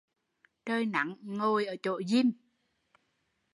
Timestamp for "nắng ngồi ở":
0.85-1.75